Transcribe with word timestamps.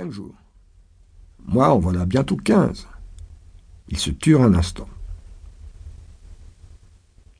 Cinq. 0.00 0.12
Moi, 1.46 1.68
en 1.68 1.78
voilà 1.78 2.06
bientôt 2.06 2.36
quinze. 2.36 2.86
Ils 3.88 3.98
se 3.98 4.10
turent 4.10 4.42
un 4.42 4.54
instant. 4.54 4.88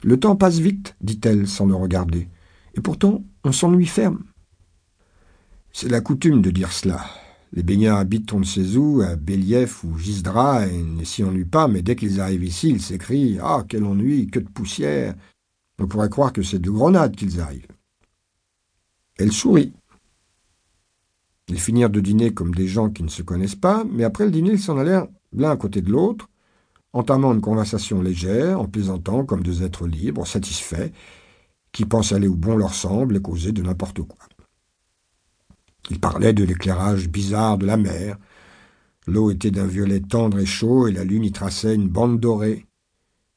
Le 0.03 0.19
temps 0.19 0.37
passe 0.37 0.59
vite, 0.59 0.95
dit-elle 1.01 1.49
sans 1.49 1.67
le 1.67 1.75
regarder, 1.75 2.29
et 2.75 2.81
pourtant 2.81 3.23
on 3.45 3.53
s'ennuie 3.53 3.87
ferme. 3.87 4.25
C'est 5.73 5.89
la 5.89 6.01
coutume 6.01 6.43
de 6.43 6.51
dire 6.51 6.73
cela. 6.73 7.05
Les 7.53 7.63
baigneurs 7.63 7.97
habitent 7.97 8.33
on 8.33 8.41
ne 8.41 8.45
sait 8.45 8.77
où, 8.77 9.01
à 9.01 9.17
Bélief 9.17 9.83
ou 9.85 9.97
Gisdra, 9.97 10.67
et 10.67 10.83
ne 10.83 11.05
s'y 11.05 11.25
ennuient 11.25 11.45
pas, 11.45 11.67
mais 11.67 11.83
dès 11.83 11.97
qu'ils 11.97 12.21
arrivent 12.21 12.45
ici, 12.45 12.69
ils 12.71 12.83
s'écrient 12.83 13.39
Ah, 13.43 13.65
quel 13.69 13.85
ennui, 13.85 14.27
que 14.29 14.39
de 14.39 14.49
poussière 14.49 15.15
On 15.79 15.87
pourrait 15.87 16.11
croire 16.11 16.33
que 16.33 16.43
c'est 16.43 16.59
de 16.59 16.71
grenades 16.71 17.17
qu'ils 17.17 17.41
arrivent. 17.41 17.69
Elle 19.19 19.33
sourit. 19.33 19.73
Ils 21.51 21.59
finirent 21.59 21.91
de 21.91 22.01
dîner 22.01 22.33
comme 22.33 22.55
des 22.55 22.69
gens 22.69 22.91
qui 22.91 23.03
ne 23.03 23.09
se 23.09 23.23
connaissent 23.23 23.57
pas, 23.57 23.85
mais 23.85 24.05
après 24.05 24.25
le 24.25 24.31
dîner, 24.31 24.53
ils 24.53 24.61
s'en 24.61 24.79
allèrent 24.79 25.09
l'un 25.33 25.51
à 25.51 25.57
côté 25.57 25.83
de 25.83 25.91
l'autre, 25.91 26.29
entamant 26.93 27.35
une 27.35 27.41
conversation 27.41 28.01
légère, 28.01 28.61
en 28.61 28.67
plaisantant 28.67 29.25
comme 29.25 29.43
deux 29.43 29.65
êtres 29.65 29.89
libres, 29.89 30.27
satisfaits, 30.29 30.93
qui 31.73 31.85
pensent 31.85 32.13
aller 32.13 32.29
où 32.29 32.37
bon 32.37 32.57
leur 32.57 32.73
semble 32.73 33.17
et 33.17 33.23
causer 33.23 33.51
de 33.51 33.63
n'importe 33.63 34.01
quoi. 34.03 34.25
Ils 35.91 35.99
parlaient 35.99 36.33
de 36.33 36.45
l'éclairage 36.45 37.09
bizarre 37.09 37.59
de 37.59 37.67
la 37.67 37.77
mer. 37.77 38.17
L'eau 39.09 39.33
était 39.33 39.51
d'un 39.51 39.67
violet 39.67 40.01
tendre 40.01 40.39
et 40.39 40.47
chaud, 40.47 40.87
et 40.87 40.93
la 40.93 41.03
lune 41.03 41.25
y 41.25 41.33
traçait 41.33 41.75
une 41.75 41.89
bande 41.89 42.21
dorée. 42.21 42.67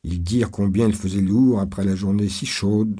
Ils 0.03 0.21
dirent 0.21 0.51
combien 0.51 0.87
il 0.87 0.95
faisait 0.95 1.21
lourd 1.21 1.59
après 1.59 1.83
la 1.83 1.95
journée 1.95 2.29
si 2.29 2.45
chaude. 2.45 2.99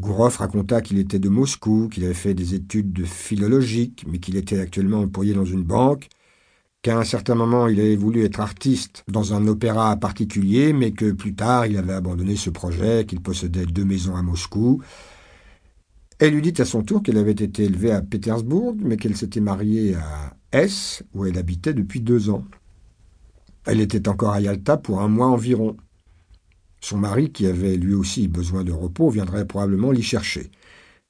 Gourov 0.00 0.38
raconta 0.38 0.80
qu'il 0.80 0.98
était 0.98 1.18
de 1.18 1.28
Moscou, 1.28 1.88
qu'il 1.88 2.04
avait 2.04 2.14
fait 2.14 2.32
des 2.32 2.54
études 2.54 2.92
de 2.92 3.04
philologique, 3.04 4.06
mais 4.08 4.18
qu'il 4.18 4.36
était 4.36 4.58
actuellement 4.58 5.00
employé 5.00 5.34
dans 5.34 5.44
une 5.44 5.62
banque, 5.62 6.08
qu'à 6.80 6.98
un 6.98 7.04
certain 7.04 7.34
moment 7.34 7.68
il 7.68 7.78
avait 7.78 7.96
voulu 7.96 8.24
être 8.24 8.40
artiste 8.40 9.04
dans 9.08 9.34
un 9.34 9.46
opéra 9.46 9.94
particulier, 9.96 10.72
mais 10.72 10.92
que 10.92 11.12
plus 11.12 11.34
tard 11.34 11.66
il 11.66 11.76
avait 11.76 11.92
abandonné 11.92 12.36
ce 12.36 12.48
projet, 12.48 13.04
qu'il 13.06 13.20
possédait 13.20 13.66
deux 13.66 13.84
maisons 13.84 14.16
à 14.16 14.22
Moscou. 14.22 14.82
Elle 16.18 16.32
lui 16.34 16.42
dit 16.42 16.60
à 16.62 16.64
son 16.64 16.82
tour 16.82 17.02
qu'elle 17.02 17.18
avait 17.18 17.32
été 17.32 17.64
élevée 17.64 17.92
à 17.92 18.00
Pétersbourg, 18.00 18.74
mais 18.78 18.96
qu'elle 18.96 19.16
s'était 19.16 19.40
mariée 19.40 19.96
à 19.96 20.34
S, 20.52 21.02
où 21.12 21.26
elle 21.26 21.36
habitait 21.36 21.74
depuis 21.74 22.00
deux 22.00 22.30
ans. 22.30 22.44
Elle 23.66 23.80
était 23.80 24.08
encore 24.08 24.32
à 24.32 24.40
Yalta 24.40 24.78
pour 24.78 25.02
un 25.02 25.08
mois 25.08 25.28
environ. 25.28 25.76
Son 26.80 26.98
mari, 26.98 27.30
qui 27.30 27.46
avait 27.46 27.76
lui 27.76 27.94
aussi 27.94 28.28
besoin 28.28 28.64
de 28.64 28.72
repos, 28.72 29.10
viendrait 29.10 29.46
probablement 29.46 29.90
l'y 29.90 30.02
chercher. 30.02 30.50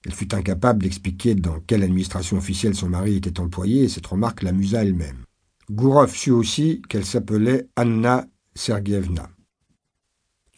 Elle 0.04 0.12
fut 0.12 0.34
incapable 0.34 0.82
d'expliquer 0.82 1.34
dans 1.34 1.60
quelle 1.60 1.82
administration 1.82 2.38
officielle 2.38 2.74
son 2.74 2.88
mari 2.88 3.16
était 3.16 3.40
employé, 3.40 3.84
et 3.84 3.88
cette 3.88 4.06
remarque 4.06 4.42
l'amusa 4.42 4.82
elle-même. 4.82 5.24
Gourov 5.70 6.14
sut 6.14 6.32
aussi 6.32 6.82
qu'elle 6.88 7.04
s'appelait 7.04 7.68
Anna 7.76 8.26
Sergievna. 8.54 9.30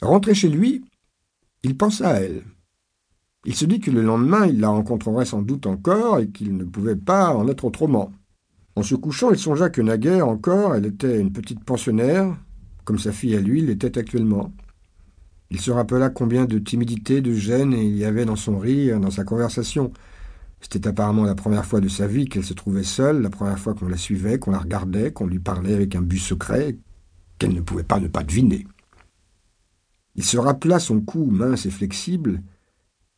Rentré 0.00 0.34
chez 0.34 0.48
lui, 0.48 0.84
il 1.62 1.76
pensa 1.76 2.08
à 2.08 2.20
elle. 2.20 2.42
Il 3.44 3.54
se 3.54 3.64
dit 3.64 3.80
que 3.80 3.90
le 3.90 4.02
lendemain, 4.02 4.46
il 4.46 4.60
la 4.60 4.68
rencontrerait 4.68 5.26
sans 5.26 5.42
doute 5.42 5.66
encore 5.66 6.20
et 6.20 6.28
qu'il 6.28 6.56
ne 6.56 6.64
pouvait 6.64 6.96
pas 6.96 7.34
en 7.34 7.48
être 7.48 7.64
autrement. 7.64 8.12
En 8.74 8.82
se 8.82 8.94
couchant, 8.94 9.32
il 9.32 9.38
songea 9.38 9.68
que 9.68 9.82
naguère 9.82 10.28
encore, 10.28 10.74
elle 10.74 10.86
était 10.86 11.20
une 11.20 11.32
petite 11.32 11.62
pensionnaire, 11.64 12.34
comme 12.84 12.98
sa 12.98 13.12
fille 13.12 13.36
à 13.36 13.40
lui 13.40 13.60
l'était 13.60 13.98
actuellement. 13.98 14.52
Il 15.52 15.60
se 15.60 15.70
rappela 15.70 16.08
combien 16.08 16.46
de 16.46 16.58
timidité, 16.58 17.20
de 17.20 17.34
gêne 17.34 17.74
il 17.74 17.94
y 17.94 18.06
avait 18.06 18.24
dans 18.24 18.36
son 18.36 18.58
rire, 18.58 18.98
dans 18.98 19.10
sa 19.10 19.22
conversation. 19.22 19.92
C'était 20.62 20.88
apparemment 20.88 21.24
la 21.24 21.34
première 21.34 21.66
fois 21.66 21.82
de 21.82 21.88
sa 21.88 22.06
vie 22.06 22.24
qu'elle 22.24 22.42
se 22.42 22.54
trouvait 22.54 22.84
seule, 22.84 23.20
la 23.20 23.28
première 23.28 23.58
fois 23.58 23.74
qu'on 23.74 23.86
la 23.86 23.98
suivait, 23.98 24.38
qu'on 24.38 24.52
la 24.52 24.60
regardait, 24.60 25.12
qu'on 25.12 25.26
lui 25.26 25.40
parlait 25.40 25.74
avec 25.74 25.94
un 25.94 26.00
but 26.00 26.20
secret, 26.20 26.78
qu'elle 27.38 27.52
ne 27.52 27.60
pouvait 27.60 27.82
pas 27.82 28.00
ne 28.00 28.08
pas 28.08 28.22
deviner. 28.22 28.66
Il 30.14 30.24
se 30.24 30.38
rappela 30.38 30.78
son 30.78 31.02
cou 31.02 31.26
mince 31.26 31.66
et 31.66 31.70
flexible, 31.70 32.42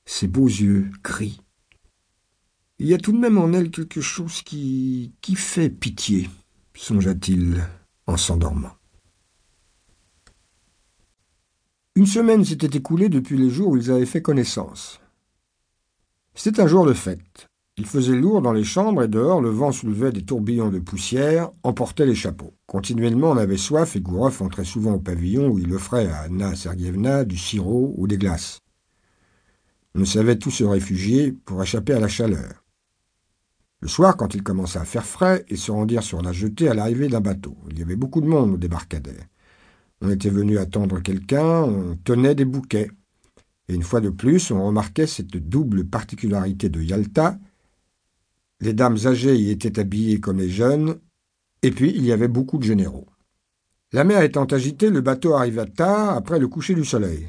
ses 0.05 0.27
beaux 0.27 0.49
yeux 0.49 0.91
gris. 1.05 1.41
Il 2.81 2.89
y 2.89 2.95
a 2.95 2.99
tout 2.99 3.13
de 3.13 3.19
même 3.19 3.39
en 3.39 3.53
elle 3.53 3.71
quelque 3.71 4.01
chose 4.01 4.43
qui. 4.43 5.13
qui 5.21 5.37
fait 5.37 5.71
pitié, 5.71 6.29
songea-t-il 6.75 7.63
en 8.09 8.17
s'endormant. 8.17 8.73
Une 11.97 12.07
semaine 12.07 12.45
s'était 12.45 12.77
écoulée 12.77 13.09
depuis 13.09 13.39
les 13.39 13.51
jours 13.51 13.69
où 13.69 13.77
ils 13.77 13.93
avaient 13.93 14.05
fait 14.05 14.21
connaissance. 14.21 15.01
C'était 16.35 16.63
un 16.63 16.67
jour 16.67 16.85
de 16.85 16.93
fête. 16.93 17.47
Il 17.77 17.87
faisait 17.87 18.17
lourd 18.17 18.43
dans 18.43 18.53
les 18.53 18.65
chambres 18.65 19.05
et 19.05 19.09
dehors 19.09 19.41
le 19.41 19.51
vent 19.51 19.71
soulevait 19.71 20.11
des 20.11 20.25
tourbillons 20.25 20.71
de 20.71 20.81
poussière, 20.81 21.53
emportait 21.63 22.07
les 22.07 22.17
chapeaux. 22.17 22.53
Continuellement 22.67 23.31
on 23.31 23.37
avait 23.37 23.57
soif 23.57 23.95
et 23.95 24.01
Gourov 24.01 24.43
entrait 24.43 24.65
souvent 24.65 24.95
au 24.95 24.99
pavillon 24.99 25.51
où 25.51 25.61
il 25.61 25.73
offrait 25.73 26.09
à 26.09 26.23
Anna 26.23 26.57
Sergievna 26.57 27.25
du 27.25 27.39
sirop 27.39 27.95
ou 27.97 28.09
des 28.09 28.19
glaces. 28.19 28.59
On 29.95 30.05
savait 30.05 30.37
tous 30.37 30.51
se 30.51 30.65
réfugier 30.65 31.31
pour 31.31 31.63
échapper 31.63 31.93
à 31.93 32.01
la 32.01 32.09
chaleur. 32.09 32.65
Le 33.79 33.87
soir, 33.87 34.17
quand 34.17 34.35
il 34.35 34.43
commença 34.43 34.81
à 34.81 34.85
faire 34.85 35.07
frais, 35.07 35.45
ils 35.49 35.59
se 35.59 35.71
rendirent 35.71 36.03
sur 36.03 36.23
la 36.23 36.33
jetée 36.33 36.69
à 36.69 36.75
l'arrivée 36.75 37.07
d'un 37.07 37.21
bateau. 37.21 37.57
Il 37.71 37.79
y 37.79 37.83
avait 37.83 37.95
beaucoup 37.95 38.21
de 38.21 38.27
monde 38.27 38.55
au 38.55 38.57
débarcadère. 38.57 39.27
On 40.01 40.11
était 40.11 40.31
venu 40.31 40.59
attendre 40.59 41.01
quelqu'un, 41.01 41.63
on 41.63 41.97
tenait 41.97 42.35
des 42.35 42.45
bouquets. 42.45 42.91
Et 43.69 43.75
une 43.75 43.83
fois 43.83 44.01
de 44.01 44.11
plus, 44.11 44.51
on 44.51 44.67
remarquait 44.67 45.07
cette 45.07 45.37
double 45.37 45.85
particularité 45.85 46.69
de 46.69 46.83
Yalta. 46.83 47.39
Les 48.61 48.75
dames 48.75 48.99
âgées 49.07 49.37
y 49.37 49.51
étaient 49.51 49.79
habillées 49.79 50.21
comme 50.21 50.39
les 50.39 50.51
jeunes, 50.51 50.97
et 51.63 51.71
puis 51.71 51.93
il 51.95 52.05
y 52.05 52.13
avait 52.13 52.29
beaucoup 52.29 52.59
de 52.59 52.65
généraux. 52.65 53.07
La 53.93 54.05
mer 54.05 54.23
étant 54.23 54.45
agitée, 54.45 54.91
le 54.91 55.01
bateau 55.01 55.35
arriva 55.35 55.67
tard, 55.67 56.17
après 56.17 56.39
le 56.39 56.49
coucher 56.49 56.75
du 56.75 56.85
soleil. 56.85 57.29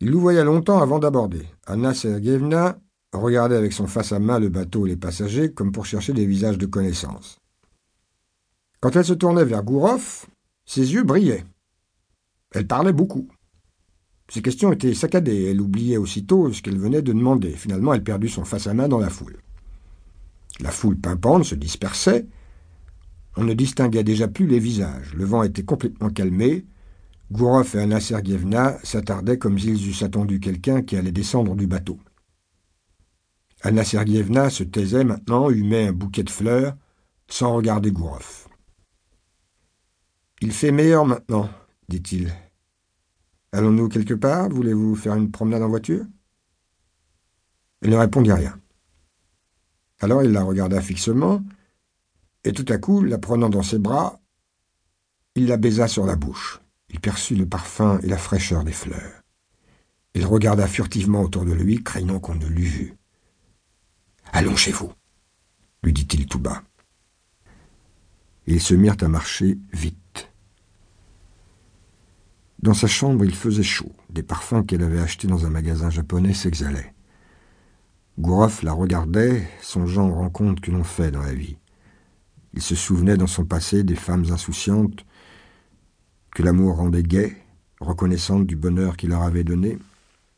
Il 0.00 0.10
louvoya 0.10 0.44
longtemps 0.44 0.80
avant 0.80 0.98
d'aborder. 0.98 1.46
Anna 1.66 1.94
Sergeyevna 1.94 2.78
regardait 3.12 3.56
avec 3.56 3.72
son 3.72 3.86
face 3.86 4.12
à 4.12 4.18
main 4.18 4.38
le 4.38 4.48
bateau 4.48 4.86
et 4.86 4.90
les 4.90 4.96
passagers 4.96 5.52
comme 5.52 5.72
pour 5.72 5.86
chercher 5.86 6.12
des 6.12 6.26
visages 6.26 6.58
de 6.58 6.66
connaissance. 6.66 7.38
Quand 8.80 8.94
elle 8.94 9.04
se 9.04 9.14
tournait 9.14 9.44
vers 9.44 9.62
Gourov, 9.62 10.26
ses 10.66 10.92
yeux 10.92 11.04
brillaient. 11.04 11.44
Elle 12.52 12.66
parlait 12.66 12.92
beaucoup. 12.92 13.28
Ses 14.28 14.42
questions 14.42 14.72
étaient 14.72 14.94
saccadées, 14.94 15.44
elle 15.44 15.60
oubliait 15.60 15.96
aussitôt 15.96 16.52
ce 16.52 16.60
qu'elle 16.60 16.78
venait 16.78 17.02
de 17.02 17.12
demander. 17.12 17.52
Finalement, 17.52 17.94
elle 17.94 18.02
perdit 18.02 18.28
son 18.28 18.44
face 18.44 18.66
à 18.66 18.74
main 18.74 18.88
dans 18.88 18.98
la 18.98 19.08
foule. 19.08 19.38
La 20.58 20.72
foule 20.72 20.98
pimpante 20.98 21.44
se 21.44 21.54
dispersait. 21.54 22.26
On 23.36 23.44
ne 23.44 23.54
distinguait 23.54 24.02
déjà 24.02 24.26
plus 24.26 24.46
les 24.46 24.58
visages. 24.58 25.14
Le 25.14 25.24
vent 25.24 25.44
était 25.44 25.64
complètement 25.64 26.10
calmé. 26.10 26.66
Gourov 27.30 27.76
et 27.76 27.80
Anna 27.80 28.00
Sergievna 28.00 28.78
s'attardaient 28.82 29.38
comme 29.38 29.58
s'ils 29.58 29.88
eussent 29.88 30.02
attendu 30.02 30.40
quelqu'un 30.40 30.82
qui 30.82 30.96
allait 30.96 31.12
descendre 31.12 31.54
du 31.54 31.66
bateau. 31.66 31.98
Anna 33.62 33.84
Sergievna 33.84 34.50
se 34.50 34.64
taisait 34.64 35.04
maintenant, 35.04 35.50
humait 35.50 35.88
un 35.88 35.92
bouquet 35.92 36.22
de 36.22 36.30
fleurs, 36.30 36.76
sans 37.28 37.54
regarder 37.54 37.90
Gourov. 37.90 38.46
Il 40.40 40.52
fait 40.52 40.70
meilleur 40.70 41.06
maintenant, 41.06 41.48
dit-il. 41.88 42.32
Allons-nous 43.52 43.88
quelque 43.88 44.14
part? 44.14 44.48
Voulez-vous 44.50 44.94
faire 44.94 45.14
une 45.14 45.30
promenade 45.30 45.62
en 45.62 45.68
voiture? 45.68 46.04
Elle 47.80 47.90
ne 47.90 47.96
répondit 47.96 48.32
rien. 48.32 48.58
Alors 50.00 50.22
il 50.22 50.32
la 50.32 50.42
regarda 50.42 50.80
fixement, 50.82 51.42
et 52.44 52.52
tout 52.52 52.66
à 52.68 52.78
coup, 52.78 53.02
la 53.02 53.18
prenant 53.18 53.48
dans 53.48 53.62
ses 53.62 53.78
bras, 53.78 54.20
il 55.34 55.46
la 55.46 55.56
baisa 55.56 55.88
sur 55.88 56.06
la 56.06 56.16
bouche. 56.16 56.60
Il 56.90 57.00
perçut 57.00 57.34
le 57.34 57.46
parfum 57.46 57.98
et 58.02 58.06
la 58.06 58.18
fraîcheur 58.18 58.62
des 58.62 58.72
fleurs. 58.72 59.22
Il 60.14 60.24
regarda 60.24 60.66
furtivement 60.66 61.22
autour 61.22 61.44
de 61.44 61.52
lui, 61.52 61.82
craignant 61.82 62.20
qu'on 62.20 62.34
ne 62.34 62.46
l'eût 62.46 62.62
vu. 62.62 62.94
Allons 64.32 64.56
chez 64.56 64.72
vous, 64.72 64.92
lui 65.82 65.92
dit-il 65.92 66.26
tout 66.26 66.38
bas. 66.38 66.62
Ils 68.46 68.60
se 68.60 68.74
mirent 68.74 68.96
à 69.00 69.08
marcher 69.08 69.58
vite. 69.72 69.96
Dans 72.60 72.74
sa 72.74 72.86
chambre, 72.86 73.24
il 73.24 73.34
faisait 73.34 73.62
chaud. 73.62 73.92
Des 74.10 74.22
parfums 74.22 74.64
qu'elle 74.66 74.82
avait 74.82 75.00
achetés 75.00 75.28
dans 75.28 75.44
un 75.44 75.50
magasin 75.50 75.90
japonais 75.90 76.32
s'exhalaient. 76.32 76.94
Gourov 78.18 78.60
la 78.62 78.72
regardait, 78.72 79.46
songeant 79.60 80.08
aux 80.08 80.14
rencontres 80.14 80.62
que 80.62 80.70
l'on 80.70 80.84
fait 80.84 81.10
dans 81.10 81.22
la 81.22 81.34
vie. 81.34 81.58
Il 82.54 82.62
se 82.62 82.74
souvenait 82.74 83.18
dans 83.18 83.26
son 83.26 83.44
passé 83.44 83.82
des 83.82 83.94
femmes 83.94 84.24
insouciantes 84.30 85.04
que 86.34 86.42
l'amour 86.42 86.76
rendait 86.76 87.02
gaies, 87.02 87.36
reconnaissantes 87.80 88.46
du 88.46 88.56
bonheur 88.56 88.96
qu'il 88.96 89.10
leur 89.10 89.22
avait 89.22 89.44
donné, 89.44 89.78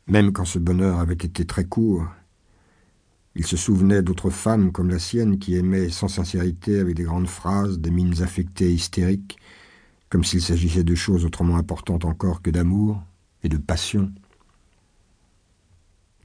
même 0.07 0.33
quand 0.33 0.45
ce 0.45 0.59
bonheur 0.59 0.99
avait 0.99 1.13
été 1.13 1.45
très 1.45 1.63
court. 1.63 2.05
Il 3.35 3.45
se 3.45 3.55
souvenait 3.55 4.01
d'autres 4.01 4.29
femmes 4.29 4.73
comme 4.73 4.89
la 4.89 4.99
sienne 4.99 5.39
qui 5.39 5.55
aimaient 5.55 5.89
sans 5.89 6.09
sincérité 6.09 6.79
avec 6.79 6.95
des 6.95 7.03
grandes 7.03 7.27
phrases, 7.27 7.79
des 7.79 7.91
mines 7.91 8.21
affectées 8.21 8.71
hystériques, 8.71 9.37
comme 10.09 10.23
s'il 10.23 10.41
s'agissait 10.41 10.83
de 10.83 10.95
choses 10.95 11.25
autrement 11.25 11.57
importantes 11.57 12.05
encore 12.05 12.41
que 12.41 12.49
d'amour 12.49 13.01
et 13.43 13.49
de 13.49 13.57
passion. 13.57 14.11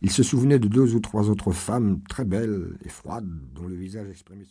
Il 0.02 0.10
se 0.10 0.22
souvenait 0.22 0.58
de 0.58 0.69
deux 0.69 0.94
ou 0.94 1.00
trois 1.00 1.31
autres 1.31 1.52
femmes 1.52 2.00
très 2.08 2.25
belles 2.25 2.76
et 2.84 2.88
froides, 2.88 3.28
dont 3.54 3.66
le 3.66 3.75
visage 3.75 4.08
exprimait 4.08 4.44